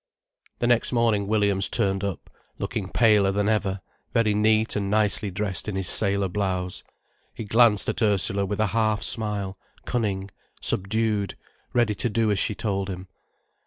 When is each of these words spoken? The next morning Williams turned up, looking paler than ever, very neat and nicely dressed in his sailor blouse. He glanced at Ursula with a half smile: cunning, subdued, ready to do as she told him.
The 0.57 0.65
next 0.65 0.91
morning 0.91 1.27
Williams 1.27 1.69
turned 1.69 2.03
up, 2.03 2.31
looking 2.57 2.89
paler 2.89 3.31
than 3.31 3.47
ever, 3.47 3.81
very 4.15 4.33
neat 4.33 4.75
and 4.75 4.89
nicely 4.89 5.29
dressed 5.29 5.67
in 5.69 5.75
his 5.75 5.87
sailor 5.87 6.27
blouse. 6.27 6.83
He 7.35 7.43
glanced 7.43 7.87
at 7.87 8.01
Ursula 8.01 8.43
with 8.47 8.59
a 8.59 8.65
half 8.73 9.03
smile: 9.03 9.59
cunning, 9.85 10.31
subdued, 10.59 11.35
ready 11.71 11.93
to 11.93 12.09
do 12.09 12.31
as 12.31 12.39
she 12.39 12.55
told 12.55 12.89
him. 12.89 13.09